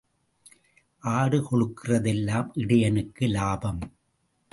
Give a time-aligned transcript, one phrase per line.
[1.03, 3.79] ஆடு கொழுக்கிறது எல்லாம் இடையனுக்கு லாபம்.